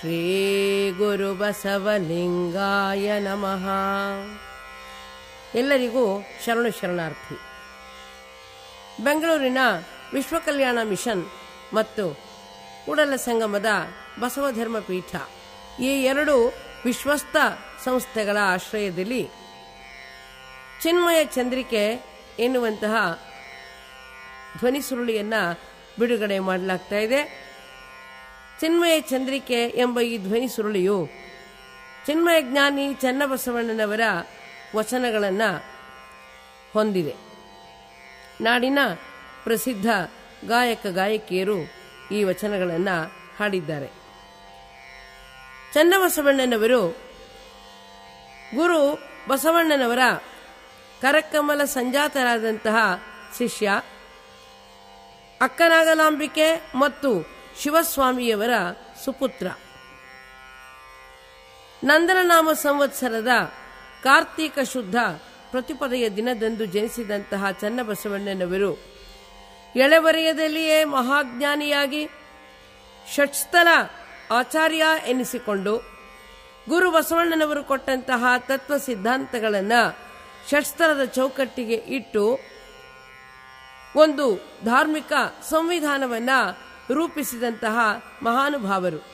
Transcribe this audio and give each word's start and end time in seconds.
ಶ್ರೀ 0.00 0.90
ಗುರು 0.90 1.34
ಬಸವಲಿಂಗಾಯ 1.34 3.18
ನಮಃ. 3.18 3.66
ಎಲ್ಲರಿಗೂ 5.54 6.22
ಶರಣು 6.46 6.70
ಶರಣಾರ್ಥಿ. 6.80 7.34
ಬೆಂಗಳೂರಿನ 9.04 9.58
ವಿಶ್ವಕಲ್ಯಾಣ 10.12 10.78
ಮಿಷನ್ 10.82 11.26
ಮತ್ತು 11.74 12.14
ಕೂಡಲ 12.86 13.16
ಸಂಗಮದ 13.16 13.66
ಬಸವಧರ್ಮ 14.20 14.78
ಪೀಠ 14.78 15.16
ಈ 15.80 15.86
ಎರಡು 15.86 16.52
ವಿಶ್ವಸ್ತ 16.84 17.36
ಸಂಸ್ಥೆಗಳ 17.84 18.36
ಆಶ್ರಯದಲ್ಲಿ 18.40 19.28
ಚಿನ್ಮಯ 20.82 21.24
ಚಂದ್ರಿಕೆ 21.24 22.04
ಎನ್ನುವಂತಹ 22.38 23.22
ಧ್ವನಿ 24.58 24.80
ಸುರುಳಿಯನ್ನು 24.80 25.60
ಬಿಡುಗಡೆ 25.98 26.38
ಮಾಡಲಾಗ್ತಾ 26.38 26.96
ಇದೆ. 26.96 27.49
ಚಿನ್ಮಯ 28.60 29.00
ಚಂದ್ರಿಕೆ 29.00 29.68
ಎಂಬ 29.68 30.00
ಈ 30.00 30.18
ಧ್ವನಿ 30.18 30.48
ಸುರುಳಿಯು 30.48 31.08
ಚಿನ್ಮಯ 32.06 32.42
ಜ್ಞಾನಿ 32.42 32.94
ಚನ್ನಬಸವಣ್ಣನವರ 32.94 34.00
ವಚನಗಳನ್ನು 34.76 35.50
ಹೊಂದಿದೆ. 36.72 37.14
ನಾಡಿನ 38.40 38.78
ಪ್ರಸಿದ್ಧ 39.44 39.86
ಗಾಯಕ 40.48 40.86
ಗಾಯಕಿಯರು 40.86 41.58
ಈ 42.12 42.24
ವಚನಗಳನ್ನು 42.24 42.96
ಹಾಡಿದ್ದಾರೆ. 43.38 43.88
ಚನ್ನಬಸವಣ್ಣನವರು 45.74 46.82
ಗುರು 48.54 48.80
ಬಸವಣ್ಣನವರ 49.28 49.98
ಕರಕಮಲ 51.02 51.64
ಸಂಜಾತರಾದಂತಹ 51.64 52.76
ಶಿಷ್ಯ, 53.38 53.70
ಅಕ್ಕನಾಗಲಾಂಬಿಕೆ 55.40 56.48
ಮತ್ತು 56.74 57.39
ಶಿವಸ್ವಾಮಿಯವರ 57.58 58.50
ಸುಪುತ್ರ. 59.04 59.46
ನಂದನನಾಮ 61.84 62.52
ಸಂವತ್ಸರದ 62.52 63.28
ಕಾರ್ತೀಕ 64.04 64.58
ಶುದ್ಧ 64.72 64.96
ಪ್ರತಿಪದೆಯ 65.50 66.10
ದಿನದಂದು 66.10 66.64
ಜನಿಸಿದಂತಹ 66.66 67.50
ಚನ್ನಬಸವಣ್ಣನವರು 67.50 68.72
ಎಳೆವರೆಯದಲ್ಲಿಯೇ 69.76 70.84
ಮಹಾಜ್ಞಾನಿಯಾಗಿ 70.84 72.08
ಷಟ್ಸ್ಥಲ 73.14 73.68
ಆಚಾರ್ಯ 74.30 74.84
ಎನಿಸಿಕೊಂಡು 75.06 75.76
ಗುರು 76.68 76.90
ಬಸವಣ್ಣನವರು 76.90 77.64
ಕೊಟ್ಟಂತಹ 77.64 78.24
ತತ್ವ 78.38 78.76
ಸಿದ್ಧಾಂತಗಳನ್ನು 78.76 79.96
ಷಟ್ಸ್ಥಲದ 80.50 81.04
ಚೌಕಟ್ಟಿಗೆ 81.04 81.74
ಇಟ್ಟು 81.74 82.38
ಒಂದು 83.96 84.26
ಧಾರ್ಮಿಕ 84.64 85.12
ಸಂವಿಧಾನವನ್ನ 85.50 86.30
ರೂಪಿಸಿದಂತಹ 86.92 87.78
ಮಹಾನುಭಾವರು. 88.22 89.04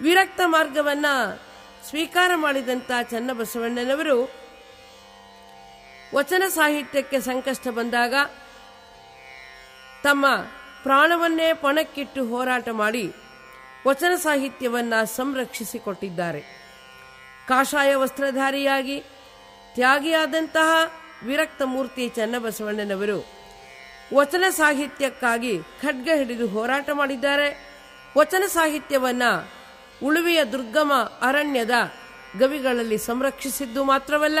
ವಿರಕ್ತ 0.00 0.40
ಮಾರ್ಗವನ್ನ 0.44 1.06
ಸ್ವೀಕಾರ 1.88 2.30
ಮಾಡಿದಂತಹ 2.34 3.02
ಚನ್ನಬಸವಣ್ಣನವರು 3.02 4.30
ವಚನ 6.14 6.42
ಸಾಹಿತ್ಯಕ್ಕೆ 6.48 7.20
ಸಂಕಷ್ಟ 7.20 7.68
ಬಂದಾಗ 7.68 8.14
ತಮ್ಮ 10.02 10.26
ಪ್ರಾಣವನ್ನೇ 10.82 11.52
ಪಣಕ್ಕಿಟ್ಟು 11.52 12.26
ಹೋರಾಟ 12.26 12.68
ಮಾಡಿ 12.68 13.12
ವಚನ 13.86 14.14
ಸಾಹಿತ್ಯವನ್ನ 14.16 14.94
ಸಂರಕ್ಷಿಸಿಕೊಟ್ಟಿದ್ದಾರೆ. 15.04 16.40
ಕಾಷಾಯ 17.48 17.94
ವಸ್ತ್ರಧಾರಿಯಾಗಿ 17.94 19.00
ತ್ಯಾಗಿಯಾದಂತಹ 19.74 20.92
ವಿರಕ್ತ 21.24 21.62
ಮೂರ್ತಿ 21.62 22.08
ಚನ್ನಬಸವಣ್ಣನವರು 22.08 23.41
ವಚನ 24.12 24.44
ಸಾಹಿತ್ಯಕ್ಕಾಗಿ 24.50 25.58
ಖಡ್ಗ 25.82 26.08
ಹಿಡಿದು 26.14 26.46
ಹೋರಾಟ 26.48 26.90
ಮಾಡಿದ್ದಾರೆ. 26.92 27.48
ವಚನ 28.18 28.42
ಸಾಹಿತ್ಯವನ್ನು 28.46 29.30
ಉಳುವೆಯ 30.04 30.44
ದುರ್ಗಮ 30.44 30.92
ಅರಣ್ಯದ 31.22 31.70
ಗವಿಗಳಲ್ಲಿ 32.38 32.98
ಸಂರಕ್ಷಿಸಿದ್ದು 32.98 33.84
ಮಾತ್ರವಲ್ಲ, 33.84 34.38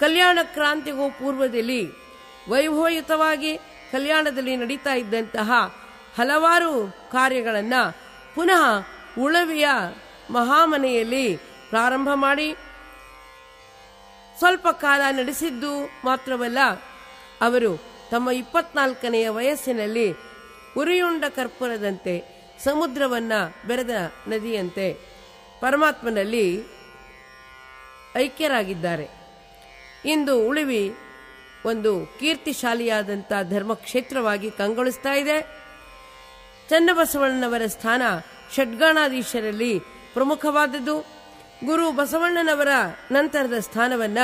ಕಲ್ಯಾಣ 0.00 0.38
ಕ್ರಾಂತಿಗೂ 0.42 1.10
ಪೂರ್ವದಲ್ಲಿ 1.10 1.82
ವೈಭವಯುತವಾಗಿ 2.48 3.56
ಕಲ್ಯಾಣದಲ್ಲಿ 3.92 4.56
ನಡೀತಾ 4.56 4.94
ಇದ್ದಂತಹ 4.94 5.50
ಹಲವಾರು 6.18 6.72
ಕಾರ್ಯಗಳನ್ನು 7.12 7.82
ಪುನಃ 8.34 8.62
ಉಳವಿಯ 9.18 9.68
ಮಹಾಮನೆಯಲ್ಲಿ 10.30 11.36
ಪ್ರಾರಂಭ 11.70 12.08
ಮಾಡಿ, 12.14 12.48
ಸ್ವಲ್ಪ 14.38 14.68
ಕಾಲ 14.68 15.00
ನಡೆಸಿದ್ದು 15.10 15.72
ಮಾತ್ರವಲ್ಲ, 16.04 16.58
ಅವರು 17.40 17.89
ತಮ್ಮ 18.10 18.30
ಇಪ್ಪತ್ನಾಲ್ಕನೆಯ 18.30 19.28
ವಯಸ್ಸಿನಲ್ಲಿ 19.28 20.14
ಉರಿಯುಂಡ 20.76 21.24
ಕರ್ಪೂರದಂತೆ 21.28 22.40
ಸಮುದ್ರವನ್ನ 22.64 23.32
ಬೆರೆದ 23.66 23.90
ನದಿಯಂತೆ 24.28 24.92
ಪರಮಾತ್ಮನಲ್ಲಿ 25.60 26.62
ಐಕ್ಯರಾಗಿದ್ದಾರೆ. 28.16 29.08
ಇಂದು 30.04 30.48
ಉಳಿವಿ 30.48 30.94
ಒಂದು 31.64 32.16
ಕೀರ್ತಿಶಾಲಿಯಾದಂಥ 32.20 33.32
ಧರ್ಮಕ್ಷೇತ್ರವಾಗಿ 33.50 34.50
ಕಂಗೊಳಿಸ್ತಾ 34.50 35.14
ಇದೆ. 35.14 35.40
ಚನ್ನಬಸವಣ್ಣನವರ 36.70 37.62
ಸ್ಥಾನ 37.66 38.02
ಷಡ್ಗಾಣಾಧೀಶರಲ್ಲಿ 38.56 39.78
ಪ್ರಮುಖವಾದದ್ದು. 40.14 41.00
ಗುರು 41.64 41.92
ಬಸವಣ್ಣನವರ 41.92 42.68
ನಂತರದ 43.10 43.58
ಸ್ಥಾನವನ್ನ 43.58 44.18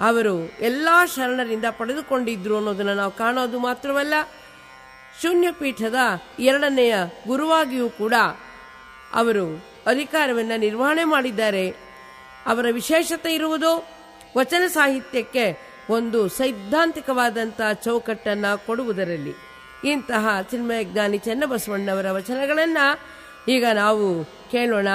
ಅವರು 0.00 0.48
ಎಲ್ಲ 0.60 0.88
ಶರಣರಿಂದ 1.16 1.64
ಪಡೆದುಕೊಂಡಿದ್ರು 1.70 2.56
ಅನ್ನೋದನ್ನು 2.56 2.94
ನಾವು 2.94 3.10
ಕಾಣೋದು 3.10 3.58
ಮಾತ್ರವಲ್ಲ, 3.58 4.14
ಶೂನ್ಯಪೀಠದ 5.22 5.94
ಎರಡನೆಯ 6.38 6.94
ಗುರುವಾಗಿಯೂ 7.26 7.90
ಕೂಡ 7.90 8.14
ಅವರು 9.14 9.64
ಅಧಿಕಾರವನ್ನು 9.86 10.60
ನಿರ್ವಹಣೆ 10.60 11.04
ಮಾಡಿದ್ದಾರೆ. 11.04 11.70
ಅವರ 12.46 12.66
ವಿಶೇಷತೆ 12.72 13.34
ಇರುವುದು 13.34 13.88
ವಚನ 14.36 14.62
ಸಾಹಿತ್ಯಕ್ಕೆ 14.66 15.70
ಒಂದು 15.90 16.28
ಸೈದ್ಧಾಂತಿಕವಾದಂತಹ 16.28 17.72
ಚೌಕಟ್ಟನ್ನು 17.72 18.66
ಕೊಡುವುದರಲ್ಲಿ. 18.66 19.34
ಇಂತಹ 19.84 20.28
ಚಿನ್ಮಯಜ್ಞಾನಿ 20.42 21.18
ಚನ್ನಬಸವಣ್ಣವರ 21.18 22.10
ವಚನಗಳನ್ನು 22.10 22.98
ಈಗ 23.48 23.64
ನಾವು 23.72 24.24
ಕೇಳೋಣ. 24.24 24.88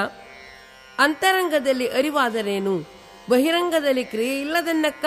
ಅಂತರಂಗದಲ್ಲಿ 0.99 1.87
ಅರಿವಾದರೇನು? 1.87 2.94
ಬಹಿರಂಗದಲ್ಲಿ 3.29 4.03
ಕ್ರಿಯೆ 4.03 4.41
ಇಲ್ಲದನ್ನಕ್ಕ 4.41 5.05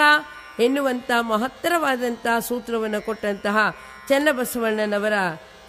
ಎನ್ನುವಂಥ 0.61 1.11
ಮಹತ್ತರವಾದಂತಹ 1.21 2.39
ಸೂತ್ರವನ್ನು 2.39 3.07
ಕೊಟ್ಟಂತಹ 3.07 3.77
ಚನ್ನಬಸವಣ್ಣನವರ 4.09 5.13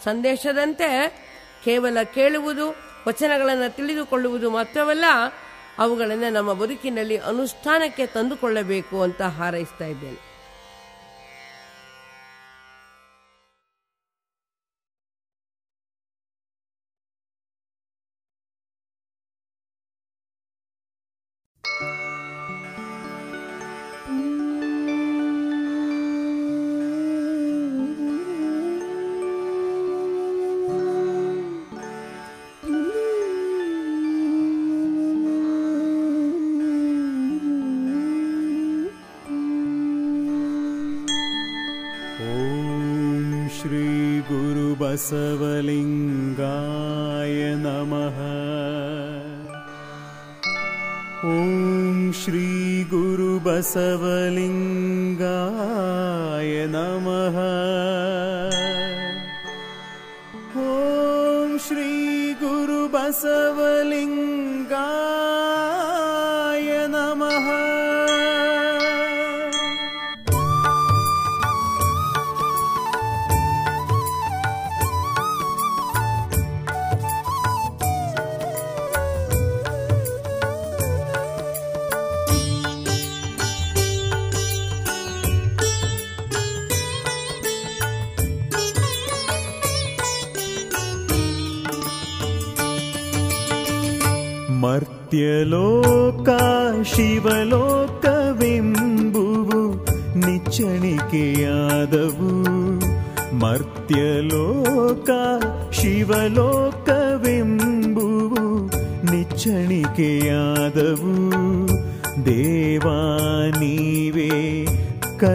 ಸಂದೇಶದಂತೆ 0.04 1.08
ಕೇವಲ 1.66 1.98
ಕೇಳುವುದು, 2.04 2.76
ವಚನಗಳನ್ನು 3.08 3.76
ತಿಳಿದುಕೊಳ್ಳುವುದು 3.76 4.50
ಮಾತ್ರವಲ್ಲ, 4.50 5.06
ಅವುಗಳನ್ನು 5.78 6.34
ನಮ್ಮ 6.34 6.54
ಬದುಕಿನಲ್ಲಿ 6.54 7.18
ಅನುಷ್ಠಾನಕ್ಕೆ 7.18 8.06
ತಂದುಕೊಳ್ಳಬೇಕು 8.06 9.02
ಅಂತ 9.02 9.22
ಹಾರೈಸ್ತಾ 9.22 9.86
ಇದ್ದೇನೆ. 9.86 10.29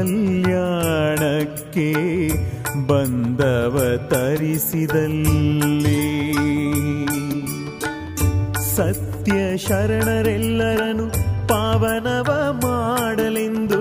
ಕಲ್ಯಾಣಕ್ಕೆ 0.05 1.91
ಬಂದವ 2.87 3.77
ತರಿಸಿದಲ್ಲಿ. 4.11 6.03
ಸತ್ಯ 8.77 9.57
ಶರಣರೆಲ್ಲರನು 9.57 11.07
ಪಾವನವ 11.49 12.31
ಮಾಡಲೆಂದು 12.65 13.81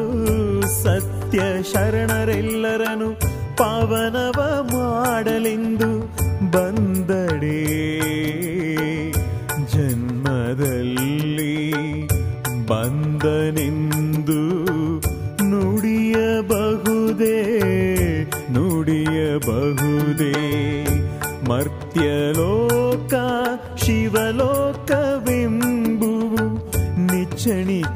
ಸತ್ಯ 0.83 1.39
ಶರಣರೆಲ್ಲರನು 1.73 3.09
ಪಾವನವ 3.57 4.39
ಮಾಡಲೆಂದು 4.73 5.89
ಬಂದಡೆ 6.51 6.92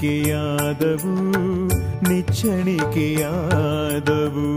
ನಿಚ್ಚಣಿಕೆಯಾದವು 0.07 1.13
ನಿಚ್ಚಣಿಕೆಯಾದವು. 2.09 4.56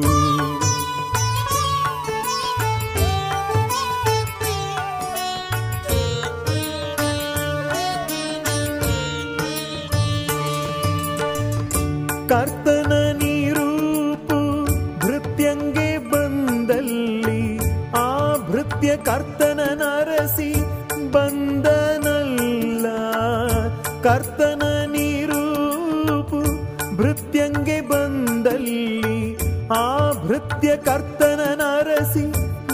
ಭೃತ್ಯ 30.63 30.73
ಕರ್ತನ 30.87 31.43
ನರಸಿ 31.59 32.25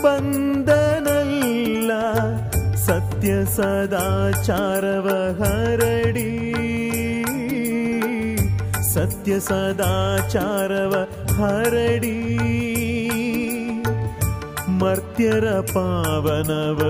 ಬಂದನಲ್ಲ, 0.04 1.90
ಸತ್ಯ 2.86 3.28
ಸದಾಚಾರವ 3.56 5.06
ಹರಡಿ 5.40 6.32
ಸತ್ಯ 8.94 9.32
ಸದಾಚಾರವ 9.48 10.94
ಹರಡಿ 11.38 12.16
ಮರ್ತ್ಯರ 14.80 15.46
ಪಾವನವ 15.74 16.80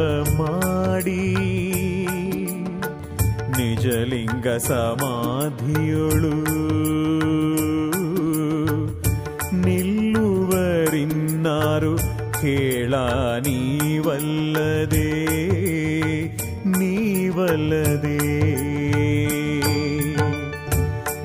ಮಾಡಿ. 0.41 1.23
ನಿಜಲಿಂಗ 3.59 4.47
ಸಮಾಧಿಯೊಳು 4.71 6.35
ನೀವಲ್ಲದೆ 14.19 15.27
ನೀವಲ್ಲದೆ. 16.79 18.17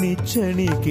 ನಿಚ್ಚಣಿಕೆಯಾದವು. 0.00 0.90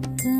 mata 0.00 0.39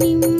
ನಿಮ್ಮ 0.00 0.37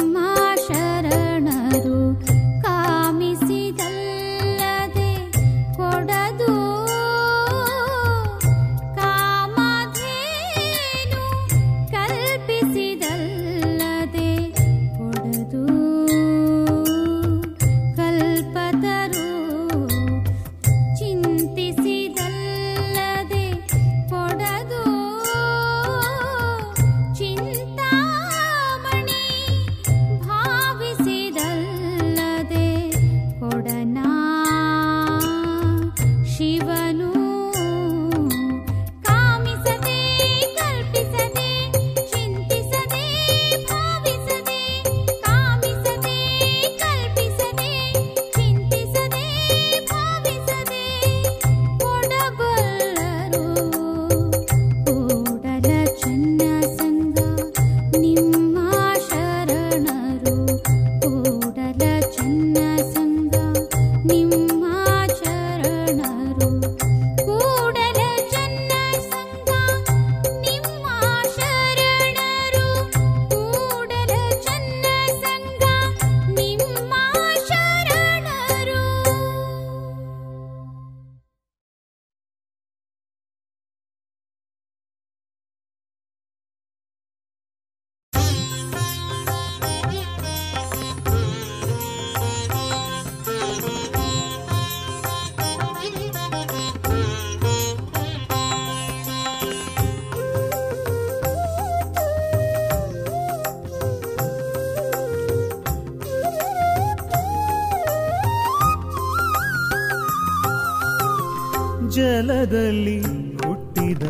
ಜಲದಲ್ಲಿ 111.90 113.00
ಹುಟ್ಟಿದ 113.36 114.02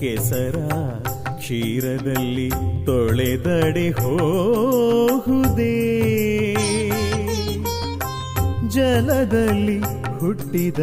ಕೆಸರ 0.00 0.56
ಕ್ಷೀರದಲ್ಲಿ 1.38 2.50
ತೊಳೆದಡೆ 2.86 3.90
ಹೋಹುದೇ. 3.90 5.76
ಜಲದಲ್ಲಿ 8.68 9.78
ಹುಟ್ಟಿದ 10.18 10.78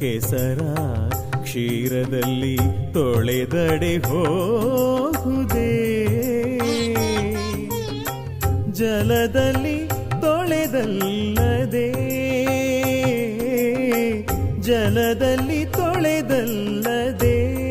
ಕೆಸರ 0.00 0.60
ಕ್ಷೀರದಲ್ಲಿ 1.42 2.56
ತೊಳೆದಡೆ 2.92 3.96
ಹೋಹುದೇ. 3.96 5.72
ಜಲದಲ್ಲಿ 8.72 9.88
ತೊಳೆದಲ್ಲದೆ 10.20 11.15
ಜಲದಲ್ಲಿ 14.66 15.64
ತೊಳೆದಲ್ಲದೆ. 15.64 17.66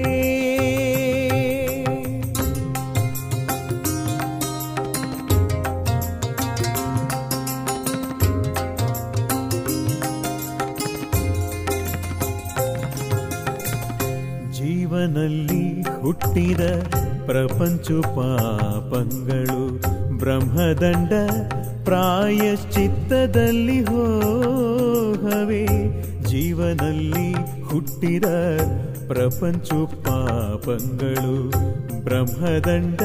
ಜೀವನಲ್ಲಿ 14.52 15.82
ಹುಟ್ಟಿದ 15.82 16.60
ಪ್ರಪಂಚ 17.26 17.92
ಪಾಪಗಳು 17.92 19.82
ಬ್ರಹ್ಮದಂಡ 20.18 21.14
ಪ್ರಾಯಶ್ಚಿತ್ತದಲ್ಲಿ 21.86 23.82
ಹೋಗವೆ. 23.82 25.85
ಜೀವನಲ್ಲಿ 26.56 27.30
ಹುಟ್ಟಿದ 27.64 28.28
ಪ್ರಪಂಚು 29.08 30.04
ಪಾಪಗಳು 30.04 31.34
ಬ್ರಹ್ಮದಂಡ 32.04 33.02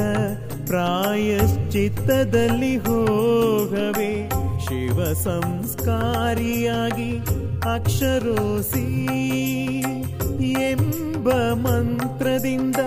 ಪ್ರಾಯಶ್ಚಿತ್ತದಲ್ಲಿ 0.67 2.77
ಹೋಗವೆ. 2.77 4.29
ಶಿವ 4.59 5.15
ಸಂಸ್ಕಾರಿಯಾಗಿ 5.15 7.19
ಅಕ್ಷರೋಸಿ 7.75 8.87
ಎಂಬ 10.63 11.53
ಮಂತ್ರದಿಂದ 11.53 12.81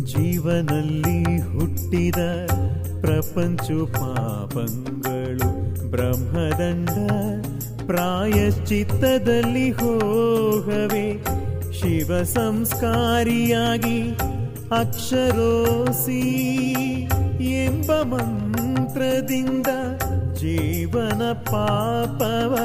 ಜೀವನಲ್ಲಿ 0.03 1.41
ಹುಟ್ಟಿದ 1.41 2.15
ಪ್ರಪಂಚು 3.01 3.93
ಪಾಪಗಳು 3.93 5.49
ಬ್ರಹ್ಮದಂಡ 5.91 6.89
ಪ್ರಾಯಶ್ಚಿತ್ತದಲ್ಲಿ 7.85 9.71
ಹೋಗವೆ. 9.71 11.23
ಶಿವ 11.73 12.23
ಸಂಸ್ಕಾರಿಯಾಗಿ 12.23 14.28
ಅಕ್ಷರೋಸಿ 14.71 16.21
ಎಂಬ 17.39 18.01
ಮಂತ್ರದಿಂದ 18.01 19.67
ಜೀವನ 20.33 21.31
ಪಾಪವ 21.31 22.57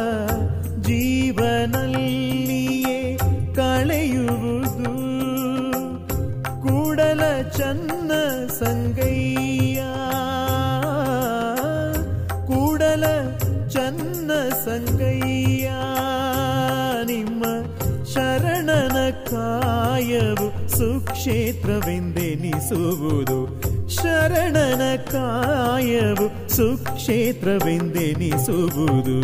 ಜೀವನಲ್ಲಿಯೇ 0.83 3.17
ಕಳೆಯುವುದು. 3.55 4.95
ಕೂಡಲ 6.62 7.43
ಚನ್ನ 7.43 8.12
ಸಂಗಯ್ಯ 8.49 9.43
ಸುಕ್ಷೇತ್ರವೆಂದೆನಿಸುವುದು 20.79 23.39
ಶರಣನ 23.89 24.97
ಕಾಯವು 24.97 26.57
ಸುಕ್ಷೇತ್ರವೆಂದೆನಿಸುವುದು. 26.57 29.19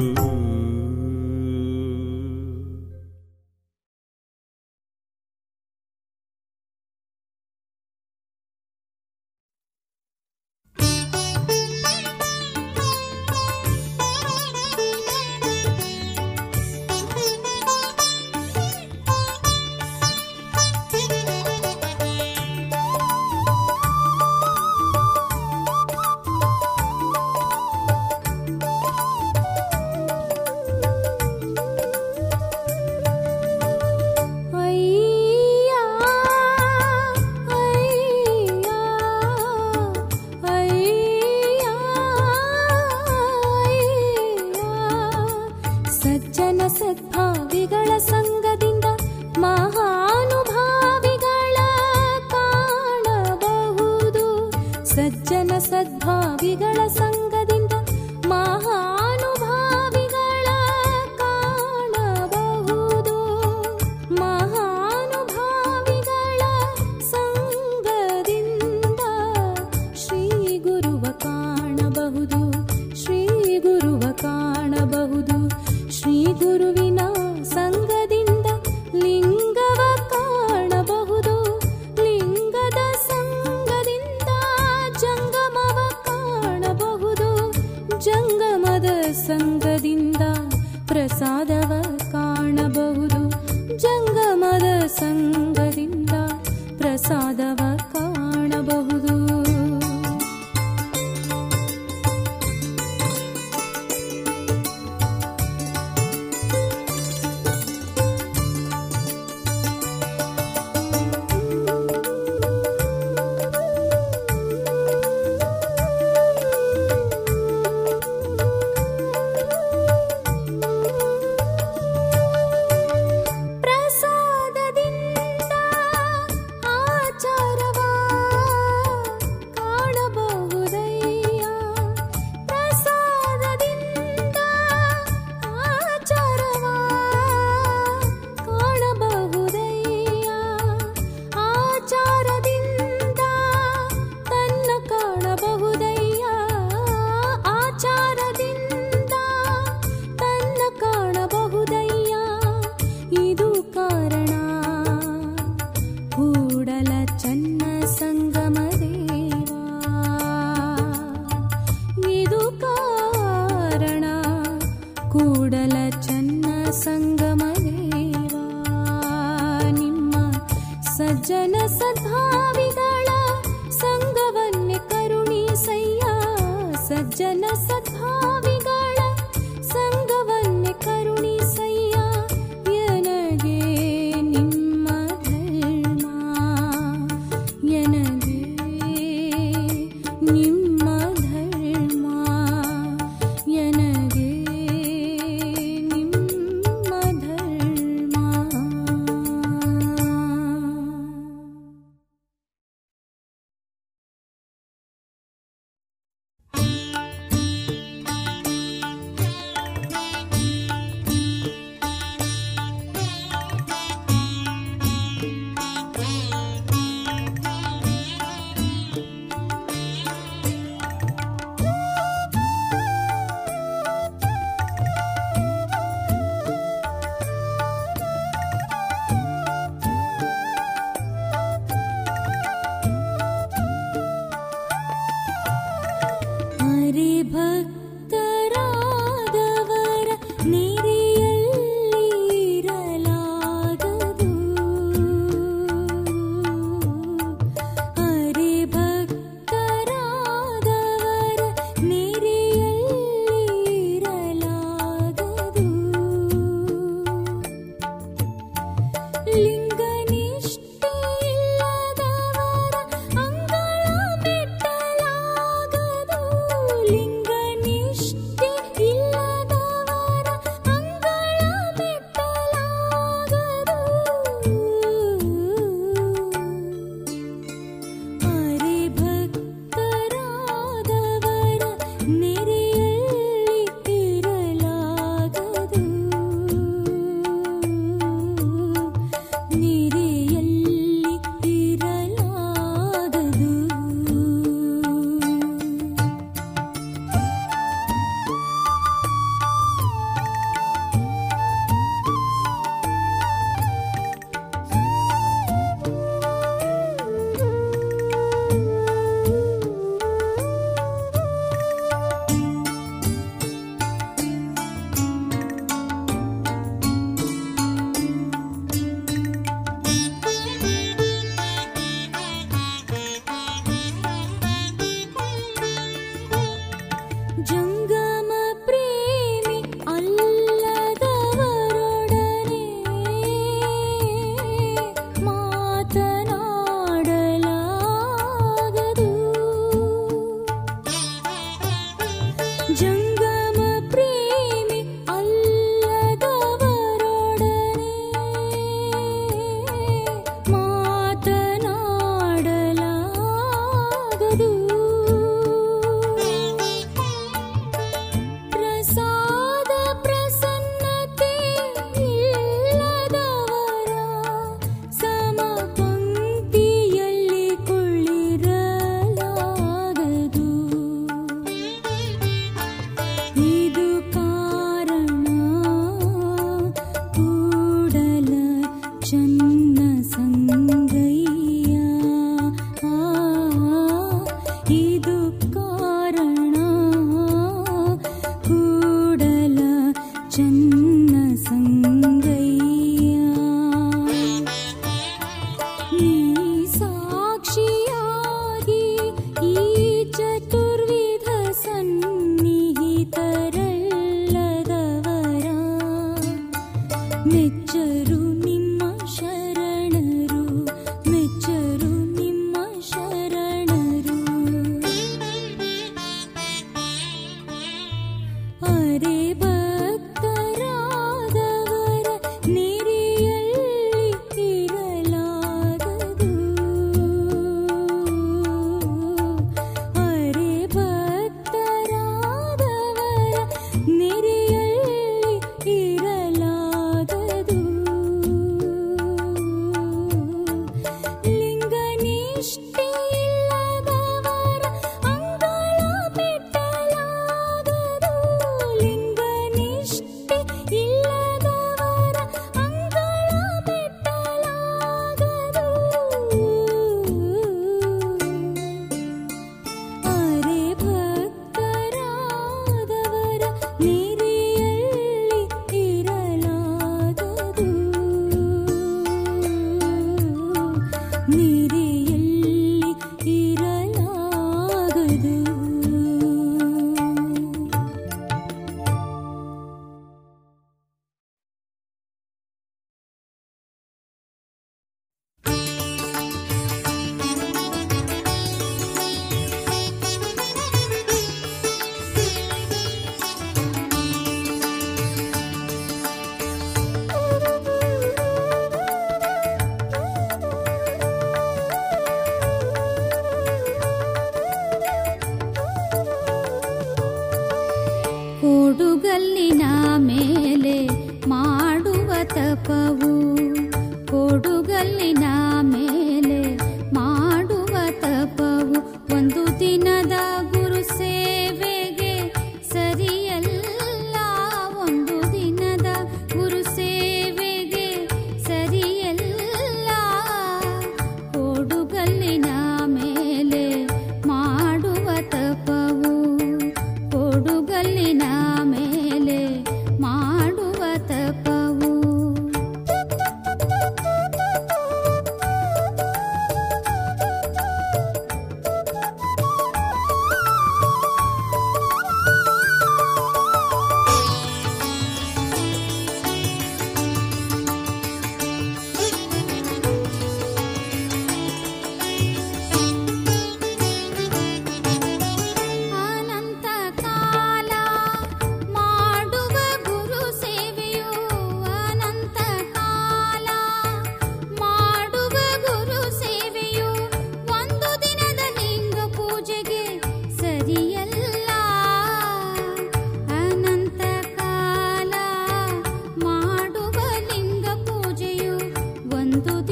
ಬಂದುದು 589.33 589.70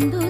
నందు 0.00 0.27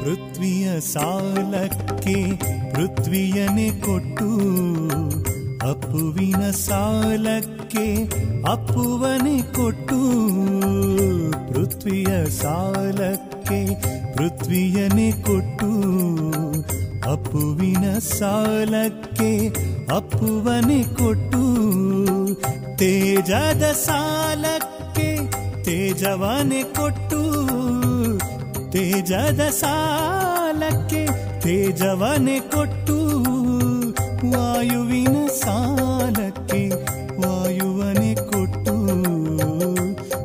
ಪೃಥ್ವಿಯ 0.00 0.80
ಸಾಲಕ್ಕೆ 0.80 2.14
ಪೃಥ್ವಿಯನೆ 2.74 3.70
ಕೊಟ್ಟು, 3.80 4.28
ಅಪ್ಪುವಿನ 5.70 6.50
ಸಾಲಕ್ಕೆ 6.50 7.86
ಅಪ್ಪುವನೆ 8.48 9.42
ಕೊಟ್ಟು, 9.56 9.98
ಪೃಥ್ವಿಯ 11.48 12.26
ಸಾಲಕ್ಕೆ 12.30 13.60
ಪೃಥ್ವಿಯನೆ 14.16 15.10
ಕೊಟ್ಟು, 15.22 15.70
ಅಪ್ಪುವಿನ 17.10 17.98
ಸಾಲಕ್ಕೆ 17.98 19.30
ಅಪ್ಪುವನೆ 19.96 20.82
ಕೊಟ್ಟು, 20.82 21.42
ತೇಜದ 22.76 23.64
ಸಾಲಕ್ಕೆ 23.86 25.08
ತೇಜವನೆ 25.64 26.62
ಕೊಟ್ಟು 26.62 27.09
ತೇಜದ 28.72 29.42
ಸಾಲಕ್ಕೆ 29.60 31.02
ತೇಜವನೆ 31.44 32.38
ಕೊಟ್ಟು 32.52 32.96
ವಾಯುವಿನ 34.32 35.16
ಸಾಲಕ್ಕೆ 35.40 36.62
ವಾಯುವನೆ 37.22 38.12
ಕೊಟ್ಟು 38.30 38.74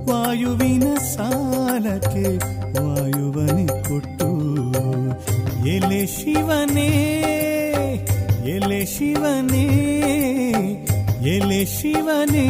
ವಾಯುವಿನ 0.10 0.88
ಸಾಲಕ್ಕೆ 1.14 2.26
ವಾಯುವನೆ 2.78 3.66
ಕೊಟ್ಟು 3.88 4.30
ಎಲೆ 5.76 6.04
ಶಿವನೇ 6.16 6.90
ಎಲೆ 8.56 8.82
ಶಿವನೇ 8.86 9.66
ಎಲೆ 11.28 11.62
ಶಿವನೇ 11.76 12.48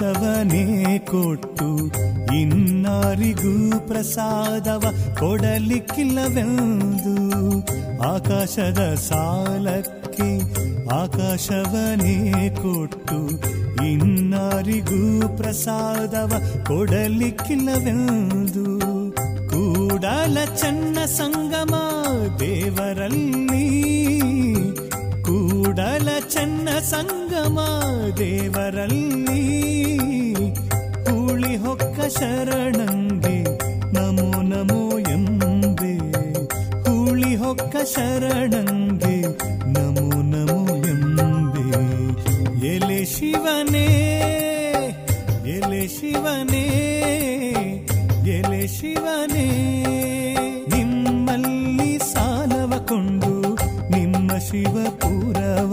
ಆಕಾಶವನೇ 0.00 0.64
ಕೊಟ್ಟು 1.06 1.68
ಇನ್ನಾರಿಗೂ 2.34 3.52
ಪ್ರಸಾದವ 3.88 4.82
ಕೊಡಲಿಕ್ಕಿಲ್ಲವೆಂದು 5.20 7.14
ಆಕಾಶದ 8.10 8.82
ಸಾಲಕ್ಕೆ 9.06 10.28
ಆಕಾಶವನೇ 10.98 12.14
ಕೊಟ್ಟು 12.60 13.18
ಇನ್ನಾರಿಗೂ 13.88 15.00
ಪ್ರಸಾದವ 15.36 16.30
ಕೊಡಲಿಕ್ಕಿಲ್ಲವೆಂದು 16.68 18.66
ಕೂಡಲ 19.52 20.38
ಚನ್ನ 20.56 20.98
ಸಂಗಮ 21.14 21.74
ದೇವರಲ್ಲಿ 22.40 23.47
ಸಂಗಮ 26.82 27.58
ದೇವರಲ್ಲಿ 28.18 29.42
ಕೂಳಿ 31.08 31.56
ಹೊಕ್ಕ 31.56 32.00
ಶರಣಂಗೆ 32.18 33.36
ನಮೋ 33.92 34.28
ನಮೋ 34.42 34.80
ಎಂಬೆ 34.98 35.92
ಕೂಳಿ 36.86 37.36
ಹೊಕ್ಕ 37.36 37.76
ಶರಣಂಗೆ 37.94 39.16
ನಮೋ 39.74 40.06
ನಮೋ 40.32 40.58
ಎಂಬೆ 40.84 41.66
ಎಲೆ 42.68 43.04
ಶಿವನೇ 43.04 43.86
ಎಲೆ 45.56 45.86
ಶಿವನೇ 45.88 46.64
ಎಲೆ 48.30 48.66
ಶಿವನೇ 48.68 49.48
ನಿಮ್ಮಲ್ಲಿ 50.68 51.98
ಸಾಲವ 52.12 52.72
ಕೊಂಡು 52.86 53.34
ನಿಮ್ಮ 53.90 54.38
ಶಿವಪುರವ 54.48 55.72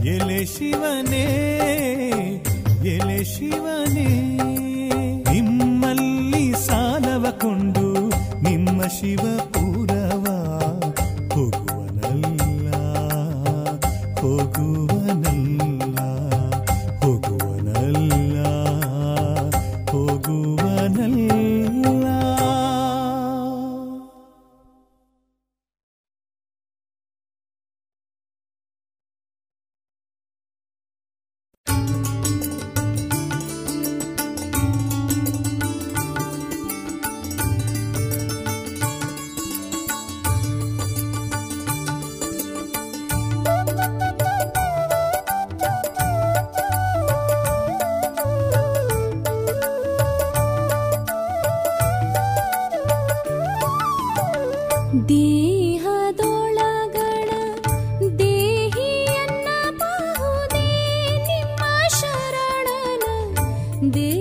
ಎಲೆ 0.05 0.39
ಶಿವನೇ 0.45 1.25
ಎಲೆ 2.93 3.19
ಶಿವನೇ 3.23 4.09
ನಿಮ್ಮಲ್ಲಿ 5.33 6.45
ಸಾಲವ 6.65 7.25
ಕೊಂಡು 7.41 7.87
ನಿಮ್ಮ 8.41 8.81
ಶಿವಪುರವ 8.87 9.38
दे 63.82 64.19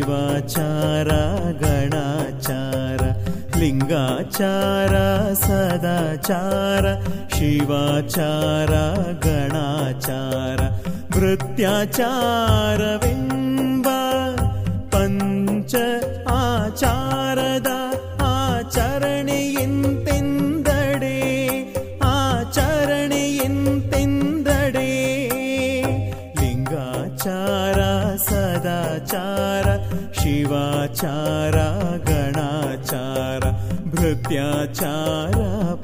शिवाचार 0.00 1.08
गणाचार 1.62 3.00
लिङ्गाचार 3.56 4.94
सदाचार 5.42 6.86
शिवाचार 7.32 8.72
गणाचार 9.24 10.62
वृत्याचारिम्ब 11.16 11.98
पञ्च 14.94 15.74
आचारदा 16.36 17.79
चारा 31.00 31.68
गणाचार 32.08 33.44
भृत्या 33.94 34.48
चारा 34.74 35.74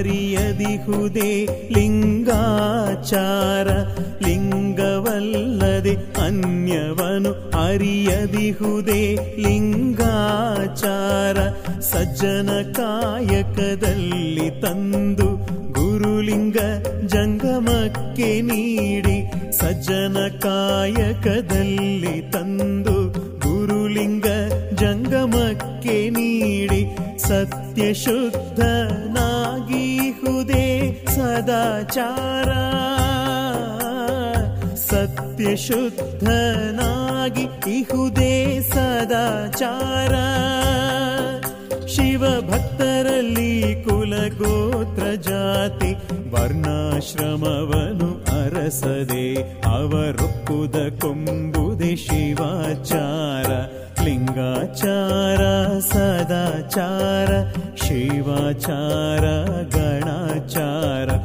ಅರಿಯದಿಹುದೇ 0.00 1.30
ಲಿಂಗಾಚಾರ 1.74 3.68
ಲಿಂಗವಲ್ಲದೆ 4.24 5.92
ಅನ್ಯವನು 6.26 7.32
ಅರಿಯದಿಹುದೇ 7.60 9.02
ಲಿಂಗಾಚಾರ 9.44 11.36
ಸಜ್ಜನ 11.90 12.50
ಕಾಯಕದಲ್ಲಿ 12.78 14.48
ತಂದು 14.64 15.28
ಗುರುಲಿಂಗ 15.78 16.58
ಜಂಗಮಕ್ಕೆ 17.06 18.30
ನೀಡಿ 18.42 19.16
ಸಜ್ಜನ 19.60 20.16
ಕಾಯಕದಲ್ಲಿ 20.42 22.16
ತಂದು 22.32 22.49
ವಿಚಾರ. 32.00 32.50
ಸತ್ಯ 34.74 35.56
ಶುದ್ಧನಾಗಿ 35.56 37.70
ಇಹುದೇ 37.70 38.60
ಸದಾಚಾರ. 38.60 40.14
ಕುಲ 43.84 44.16
ಗೋತ್ರ 44.16 45.14
ಜಾತಿ 45.14 45.96
ವರ್ಣಾಶ್ರಮವನು 46.30 48.42
ಅರಸದೆ, 48.42 49.62
ಅವರೊಪ್ಪುದ 49.62 51.00
ಕೊಂಬುದೆ 51.00 51.96
ಶಿವಾಚಾರ. 51.96 53.50
ಲಿಂಗಾಚಾರ 54.04 55.78
ಸದಾಚಾರ, 55.78 57.30
ಶಿವಾಚಾರ 57.76 59.24
ಗಣಾಚಾರ. 59.76 61.19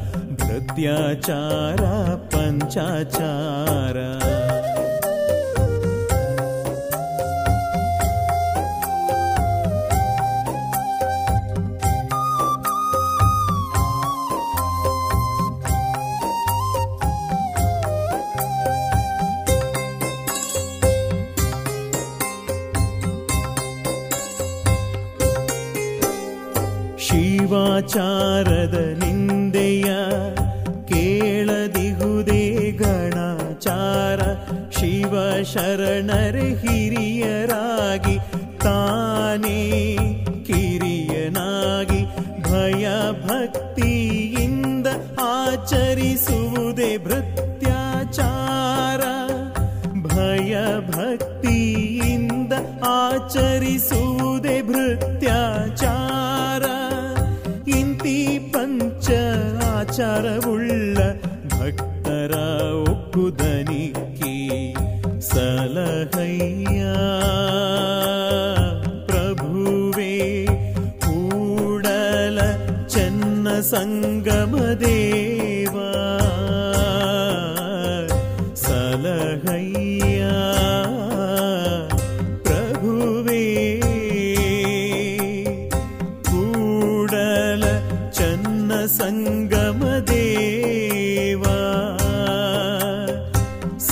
त्याचारा 0.76 1.94
पञ्चाचारा 2.32 4.10
शिवाचारदनि 27.78 29.05
ಶರಣರ 35.56 36.36
रा 37.50 37.64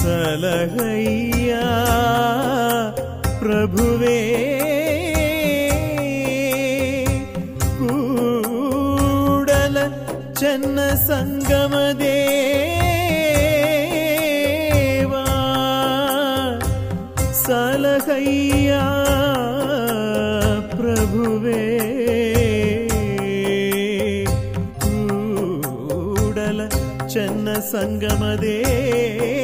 సలహయ్యా 0.05 1.65
ప్రభువే. 3.43 4.19
కూడల 7.79 9.77
చెన్న 10.41 10.79
సంగమదేవా 11.09 12.15
సలహయ్యా 17.45 18.83
ప్రభువే. 20.79 21.63
కూడల 24.83 26.61
చెన్న 27.13 27.49
సంగమదేవా 27.73 29.44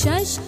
bruxas 0.00 0.40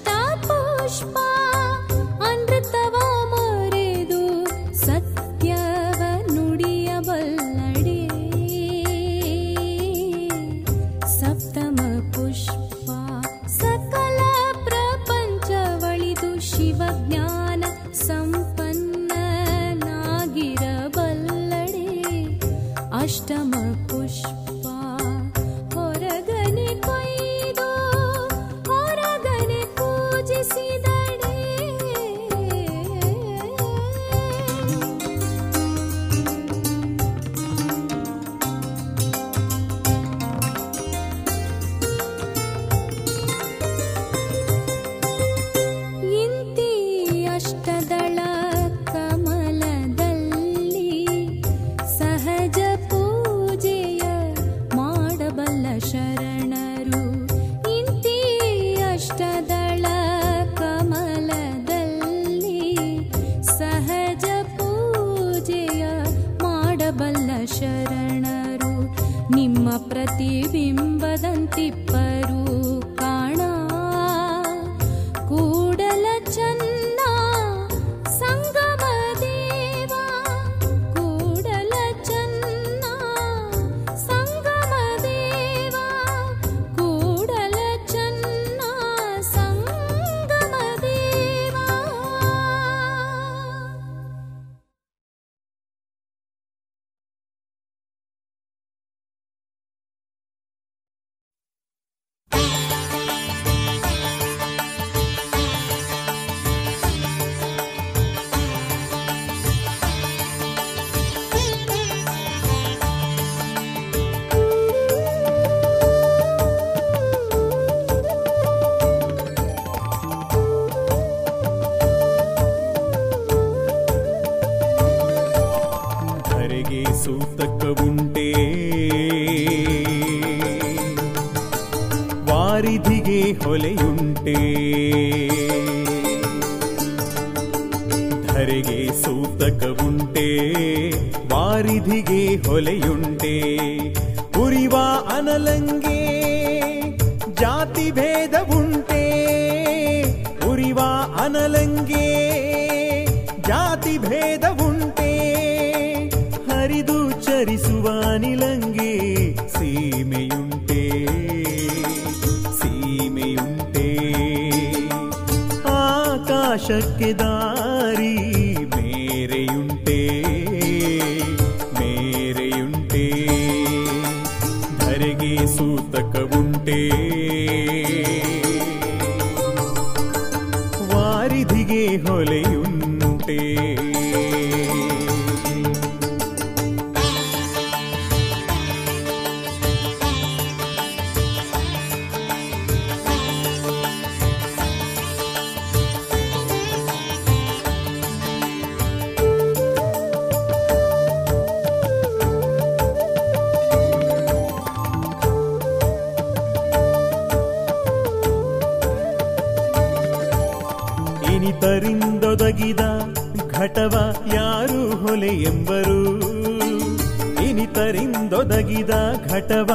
ಪೀಡಿತರಿಂದೊದಗಿದ 217.62 218.90
ಘಟವ 219.28 219.70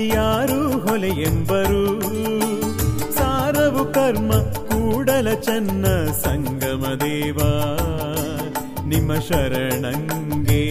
ಯಾರು 0.00 0.70
ಹೊಲೆ 0.70 1.08
ಎಂಬರು 1.08 2.00
ಸಾರವು 3.14 3.92
ಕರ್ಮ 3.92 4.32
ಕೂಡಲ 4.40 5.28
ಚನ್ನ 5.34 5.86
ಸಂಗಮ 6.10 6.86
ದೇವಾ, 7.00 7.78
ನಿಮ್ಮ 8.86 9.14
ಶರಣಂಗೆ. 9.14 10.70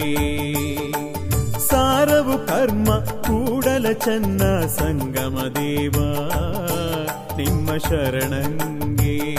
ಸಾರವು 1.58 2.46
ಕರ್ಮ 2.46 2.94
ಕೂಡಲ 2.94 3.92
ಚನ್ನ 3.92 4.42
ಸಂಗಮ 4.66 5.38
ದೇವ, 5.54 5.92
ನಿಮ್ಮ 7.36 7.76
ಶರಣಂಗೆ. 7.76 9.34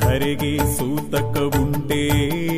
ಧರೆಗೆ 0.00 0.58
ಉಂಟೇ. 1.58 2.49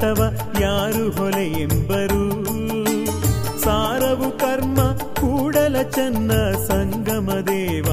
ಕಟವ 0.00 0.32
ಯಾರು 0.60 1.10
ಹೊಲೆ 1.10 1.62
ಎಂಬರು. 1.62 2.44
ಸಾರವು 3.60 4.38
ಕರ್ಮ, 4.38 4.80
ಕೂಡಲ 4.96 5.82
ಚನ್ನ 5.82 6.32
ಸಂಗಮ 6.66 7.30
ದೇವ. 7.32 7.84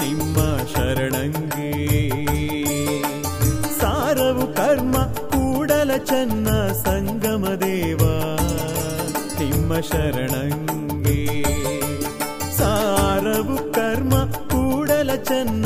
ನಿಮ್ಮ 0.00 0.36
ಶರಣಂಗೆ. 0.74 1.90
ಸಾರವು 3.80 4.54
ಕರ್ಮ, 4.54 4.92
ಕೂಡಲ 5.04 5.90
ಚನ್ನ 5.96 6.48
ಸಂಗಮ 6.84 7.48
ದೇವ. 7.48 7.98
ನಿಮ್ಮ 9.38 9.80
ಶರಣಂಗೆ. 9.80 11.42
ಸಾರವು 12.56 13.72
ಕರ್ಮ, 13.72 14.24
ಕೂಡಲ 14.24 15.14
ಚನ್ನ 15.14 15.61